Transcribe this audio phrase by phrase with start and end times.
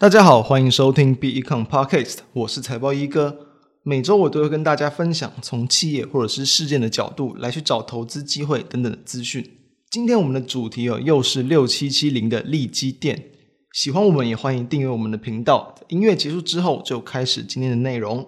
[0.00, 3.48] 大家好，欢迎收听 Be Econ Podcast，我是财报一哥。
[3.82, 9.44] 每周我都会跟大家分享从企业或者是事件的角度来去找投资机会等等的资讯。
[9.90, 13.30] 今天我们的主题哦，又是六七七零的利基店。
[13.72, 15.74] 喜欢我们也欢迎订阅我们的频道。
[15.88, 18.24] 音乐结束之后就开始今天的内容。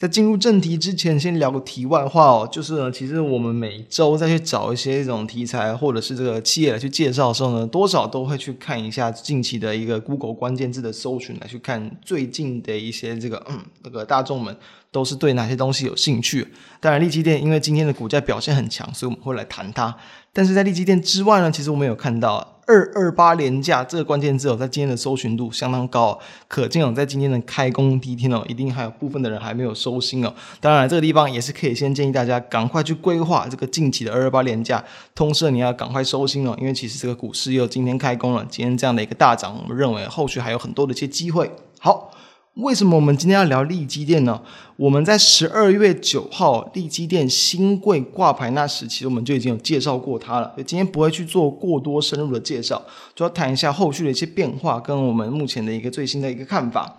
[0.00, 14.56] 在进入正题之前，先聊个题外话哦，就是呢，其实我们每周再去找一些这种题材或者是这个企业来去介绍的时候呢，多少都会去看一下近期的一个 Google 关键字的搜寻，来去看最近的一些这个嗯那个大众们
[14.90, 16.48] 都是对哪些东西有兴趣。
[16.80, 19.94] 当然，利基店因为今天的股价表现很强，所以我们会来谈它。
[20.32, 22.56] 但是在利基店之外呢，其实我们有看到。
[22.66, 30.32] 二二八连价这个关键字哦，在今天的搜寻度相当高，可见哦，在今天的开工第一天哦，一定还有部分的人还没有收心哦。
[30.60, 34.84] 当然，这个地方也是可以先建议大家赶快去规划这个近期的二二八连假，
[35.16, 41.50] 通社你要赶快收心哦，因为其实这个股市又今天开工了，今天这样的一个大涨，我们认为后续还有很多的一些机会。
[41.80, 42.12] 好。
[42.54, 44.42] 为什么我们今天要聊利基店呢？
[44.76, 50.50] 我们在十二月九号利基店新贵挂牌那时，其实我们就已经有介绍过它了。
[50.54, 52.82] 所以今天不会去做过多深入的介绍，
[53.14, 56.98] 主要谈一下后续的一些变化跟我们目前的一个最新的一个看法。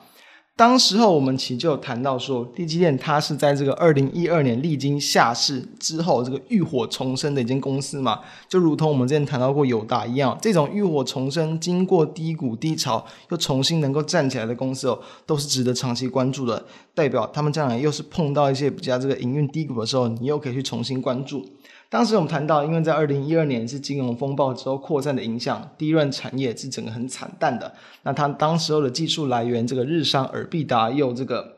[0.58, 16.64] 当时候我们其实就有谈到说，地基电它是在这个二零一二年历经下市之后，这个浴火重生的一间公司嘛，就如同我们之前谈到过友达一样，这种浴火重生，经过低谷低潮又重新能够站起来的公司哦，都是值得长期关注的。
[16.94, 21.44] 代表他们将来又是碰到一些比较这个营运低谷的时候，你又可以去重新关注。
[21.90, 27.74] 当时我们谈到，因为在二零一二年是金融风暴之后扩散的影响，低润产业是整个很惨淡的。
[28.04, 31.58] 那它当时候的技术来源，这个日商尔必达又这个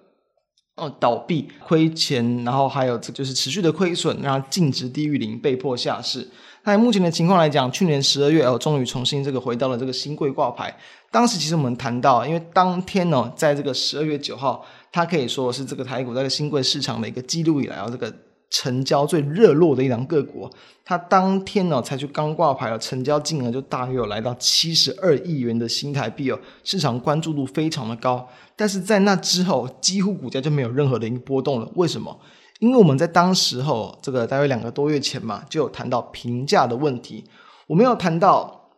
[0.75, 6.27] 哦倒闭亏钱，然后还有这就是持续的亏损，然后净值低于零，被迫下市。
[6.65, 10.77] 那目前的情况来讲，去年十二月哦，终于重新这个回到了这个新贵挂牌。
[11.11, 18.13] 当时其实我们谈到，因为当天呢，在这个十二月九号，它可以说是这个台股在新贵市场的一个记录以来，啊这个。
[18.53, 20.47] 成交最热络的一档个股，
[20.85, 28.29] 它当天呢才去刚挂牌了，成交金额就大约有来到七十二亿元的新台币哦，市场关注度非常的高。
[28.55, 31.67] 但是在那之后，几乎股价就没有任何的一个波动了。
[31.73, 32.19] 为什么？
[32.59, 37.23] 因为我们在当时候这个大约两个多月前嘛，就有谈到评价的问题。
[37.65, 38.69] 我们有谈到，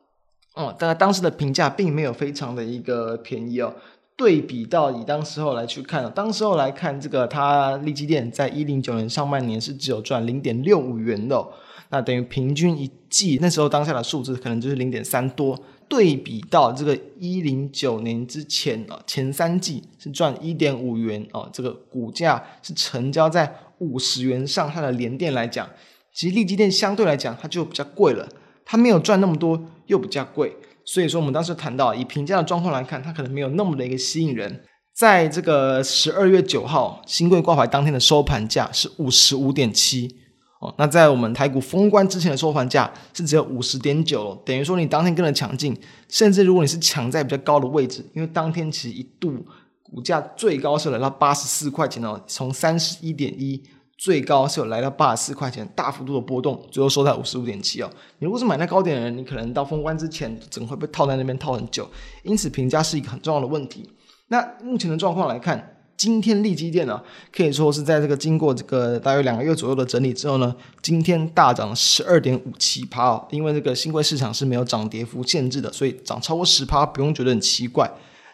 [0.54, 3.76] 哦，大概当时的评价并没有非常的一个便宜哦。
[4.18, 11.46] 对比到以当时候来去看，当时候来看这个它利基电在一零九年上半年是只有赚零点六五元的，
[11.90, 15.60] 那等于平均一季那时候当下的数字可能就是零点三多。
[15.88, 25.70] 对比到这个一零九年之前啊，前三季是赚一点五元哦，这个股价是成交在五十元上下的联电来讲，
[26.12, 28.28] 其实利基电相对来讲它就比较贵了，
[28.66, 30.56] 它没有赚那么多又比较贵。
[30.86, 34.64] 所以说，我们当时谈到，以评价的状况来看，它可能没有那么的一个吸引人。
[34.94, 40.16] 在这个十二月九号新贵挂牌当天的收盘价是五十五点七
[40.62, 49.46] 哦，那在我们台股封关之前的收盘价是只有五十点九，等于说你当天跟着抢进，甚至如果你是抢在比较高的位置，因为当天其实一度
[49.84, 53.62] 股价最高是来到八十四块钱哦，从三十一点一。
[53.98, 57.90] 最高是有来到八十四块钱，大幅度的波动，最后收在五十五点七哦。
[58.20, 61.90] 你如果是买在高点的人，你可能到封关之前，整个会被套在那边套很久，
[62.24, 63.90] 因此评价是一个很重要的问题。
[64.28, 67.02] 那目前的状况来看，今天利基电呢，
[67.32, 73.26] 可以说是在这个经过这个大约两个月左右的整理之后呢，今天大涨十二点五七趴哦。
[73.32, 77.90] 因为这个新规市场是没有涨跌幅限制的，所以涨超过十趴不用觉得很奇怪。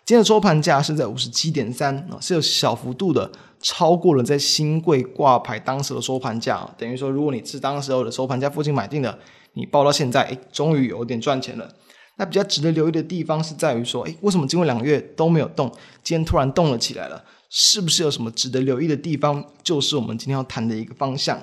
[0.05, 3.31] 今天的收盘价是在五十七点三啊，是有小幅度的。
[3.63, 9.19] 超过了在新柜挂牌当时的收盘价，等于说，如果你是当时候的收盘价附近买进的，
[9.53, 11.71] 你报到现在，哎，终于有点赚钱了。
[12.17, 17.23] 那比较值得留意的地方是在于说，哎，为什么经过两个月都没有动，今天突然动了起来了？
[17.51, 19.45] 是不是有什么值得留意的地方？
[19.61, 21.39] 就是我们今天要谈的一个方向。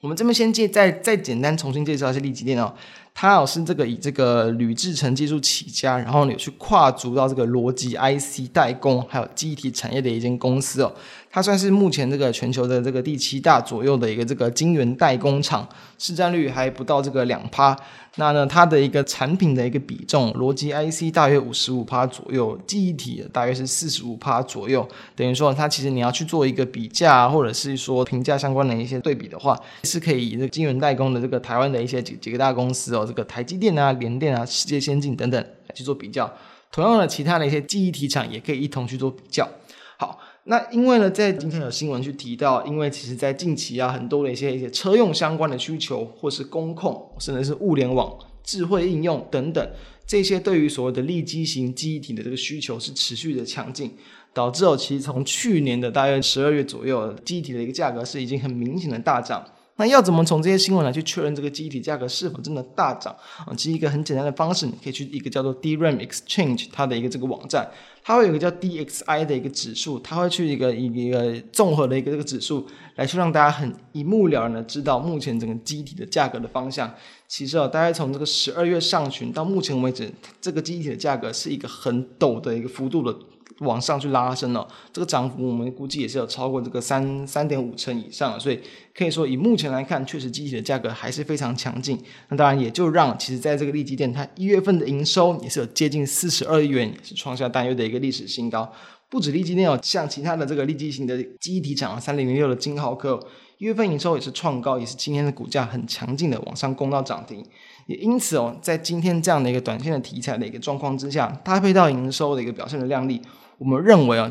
[0.00, 2.74] 我们这边先介再再简单重新介绍一下利基电哦。
[3.20, 10.94] 它哦是这个以这个铝制程技术起家，然后有去跨足到这个逻辑 IC 代工，还有记忆体产业的一间公司哦。
[11.28, 15.68] 它算是目前这个全球的这个第七大左右的一个这个晶圆代工厂，
[15.98, 17.76] 市占率还不到这个两趴。
[18.16, 24.88] 那呢，它的一个产品的一个比重，逻辑 IC 大约五十五趴左右，记忆体大约是四十五趴左右。
[25.14, 36.32] 等于说，它其实你要去做一个比价，或者是说评价相关的一些对比的话，是可以以这个晶圆代工的这个台湾的一些几几个大公司哦，这个台积电啊、联电啊、世界先进等等来去做比较。
[36.70, 39.48] 同样的，其他的一些记忆体厂也可以一同去做比较。
[39.96, 49.66] 好，那因为呢，在今天有新闻去提到，因为其实在近期啊，很多的一些一些车用相关的需求，或是工控，甚至是物联网、智慧应用等等，
[50.06, 53.90] 这些对于所谓的立基型记忆体的这个需求是持续的强劲，
[54.34, 59.44] 导致哦，其实从去年的大约十二月左右，记忆体的一个价格是已经很明显的大涨。
[59.78, 63.14] 那要怎么从这些新闻来去确认这个记忆体价格是否真的大涨
[63.46, 63.54] 啊？
[63.56, 67.70] 其实一个很简单的方式，你可以去一个叫做 DRAM Exchange 它的一个这个网站，
[68.02, 72.66] 它会有个叫 DXI 的一个指数，它会去一个一个一个综合的一个这个指数
[72.96, 76.92] 来去让大家很一目了然的知道目前整个记忆体的价格的方向。
[77.28, 83.16] 其实啊，大概从这个十二月上旬到目前为止，这个记忆体的价格是一个很陡的一个幅度的。
[83.60, 88.60] 往上去拉升了，这个涨幅我们估计也是有超过这个三三点五成以上，所以
[88.94, 91.98] 可以说以目前来看，确实机体的价格还是非常强劲。
[92.28, 98.70] 那当然也就让其实在这个利基店，它一月份的营收也是有接近四十二亿元，也是创下单月的一个历史新高。
[99.10, 103.18] 不止利基店哦，像其他的这个利基型的机体厂三零零六的金豪克，
[103.58, 107.44] 一月份营收也是创高，也是今天的股价很强劲的往上攻到涨停。
[107.86, 113.20] 也因此哦，在今天这样的一个短线的题材的一个状况之下，搭配到营收的一个表现的亮丽。
[113.58, 114.30] 我们认为啊，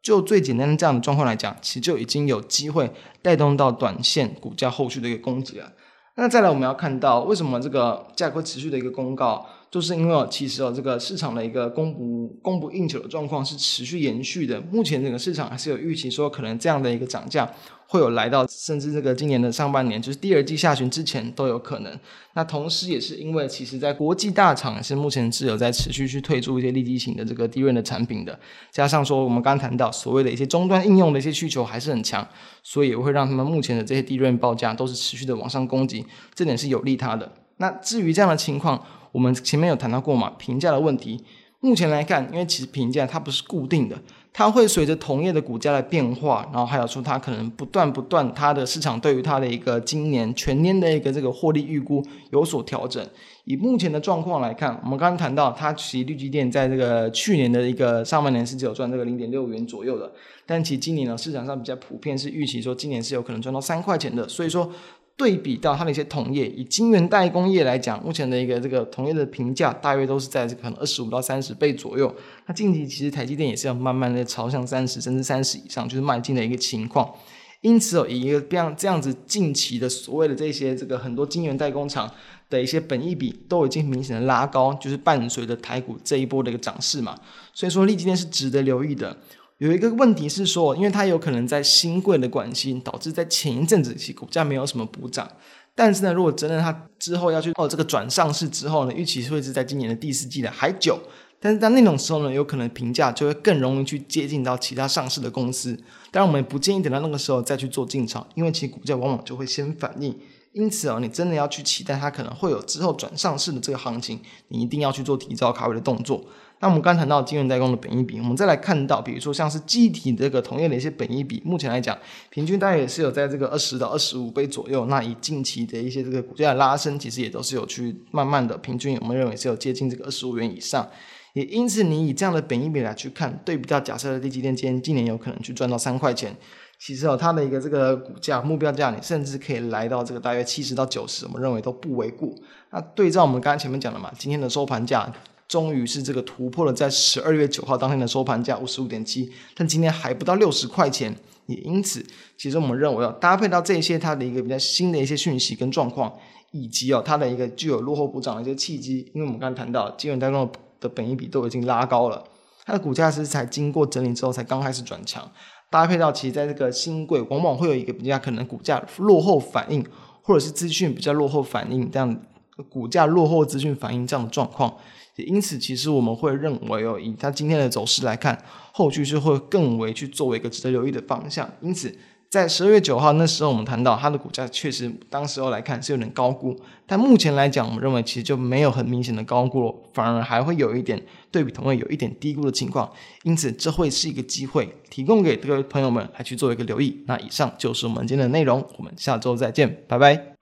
[0.00, 5.72] 就最简单的这样的状况来讲，其实就已经有机会带动到短线股价后续的一个攻击了。
[6.16, 9.46] 那再来，我们要看到为什么这个价格持续的一个公告。
[9.70, 14.60] 就是因为其实哦，这个市场的一个供不供不应求的状况是持续延续的。
[14.62, 17.48] 目前整个市场还是有预期说，可能这样的一个涨价
[17.86, 21.98] 会有来到，甚至这个今年的上半年，就是第二季下旬之前都有可能。
[22.34, 28.36] 那同时也是因为，其实在国际大厂是目前是有在持续去推出一些利基型的这个低润的产品的，
[28.72, 32.26] 加上说我们刚谈到所谓的一些终端应用的一些需求还是很强，
[32.64, 37.30] 所以也会让他们目前的这些低润报价都是持续的往上攻击，这点是有利它的。
[37.58, 41.22] 那至于这样的情况，我们前面有谈到过嘛，评价的问题。
[41.62, 43.94] 目前来看，因为其实评价它不是固定的，
[44.32, 53.06] 它会随着同业的股价的变化，然后还有说它可能不断不断，它的市场对于它的一个今年全年的一个这个获利预估有所调整。
[53.44, 60.10] 以目前的状况来看，我们刚刚谈到它其实力积电在这个去年的一个上半年是只有赚这个零点六元左右的，
[60.46, 64.72] 但其实今年呢市场上比较普遍是预期说今年是有可能赚到三块钱的，所以说。
[65.20, 72.10] 对比到它的一些同业，以晶圆代工业来讲，目前的一个这个同业的评价大约都是在这可能二十五到三十倍左右。
[72.46, 77.12] 那近期其实台积电也是要慢慢的朝向三十甚至三十以上，就是迈进的一个情况。
[77.60, 82.10] 因此哦，一个这样这样子近期的所谓的这些这个很多晶圆代工厂
[82.48, 87.14] 的一些本益比都已经明显的拉高，就是伴随着台股这一波的一个涨势嘛。
[87.52, 89.14] 所以说，力积电是值得留意的。
[89.60, 95.30] 有一个问题是说，因为它有可能在新贵的关系，导致在前一阵子其股价没有什么补涨。
[95.74, 100.98] 但是呢，如果真的它之后要去哦这个转上市之后呢，预期会是在今年的第四季的还久。
[101.38, 105.76] 但是在那种时候呢，有可能评价就会更容易去接近到其他上市的公司。
[106.10, 110.18] 当然，我们不建议等到那个时候再去做进场，因为其股价往往就会先反应。
[110.52, 116.24] 因此哦，你真的要去期待它可能会有之后转上市的这个行情，你一定要去做提早卡位的动作。
[116.58, 121.96] 那我们刚谈到金圆代工的本益比，我们再来看到，比如说像是记忆体这个同业的一些本益比，目前来讲，
[122.28, 124.84] 平均大概也是有在这个二十到二十五倍左右。
[124.86, 130.86] 那以近期的一些这个股价拉升，其实也都是有去慢慢的平均，我们认为是有接近这个二十五元以上。
[131.32, 136.36] 也因此，你以这样的本益比来去看，对比到假设的力积电今今年有可能去赚到三块钱，
[136.80, 142.34] 其实哦，它的一个这个股价目标价，你甚至可以来到这个大约七十到九十，我们认为都不为过。
[142.70, 145.12] 那对照我们刚刚前面讲的嘛，今天的收盘价。
[145.46, 151.12] 终于是这个突破了，在十二月九号当天的收盘价五十五点七，但今天还不到六十块钱，
[151.46, 152.06] 也因此，
[152.38, 156.16] 其实我们认为要搭配到这些它的一个比较新的一些讯息跟状况，
[156.52, 162.22] 以及哦它的一个具有落后补涨的一些契机，因为我们刚才谈到晶圆代工的本益比都已经拉高了，
[162.64, 165.28] 它的股价是才经过整理之后才刚开始转强，
[165.70, 169.86] 搭配到其实在这个新贵往往会有一个比较可能股价落后反应，
[170.22, 172.20] 或者是资讯比较落后反应这样
[172.68, 174.76] 股价落后资讯反应这样的状况。
[175.16, 181.48] 因此，其实我们会认为哦，以它今天的走势来看，后续是会更为去作为一个值得留意的方向。
[181.60, 181.94] 因此，
[182.30, 186.56] 在十二月九号那时候，我们谈到它的股价确实当时候来看是有点高估，
[186.86, 192.88] 但目前来讲，我们认为其实就没有很明显的高估了，反而还会有一点对比同类有一点低估的情况。
[193.24, 197.02] 因此，这会是一个机会，提供给各位朋友们来去做一个留意。
[197.08, 200.39] 那以上就是我们今天的内容，我们下周再见，拜拜。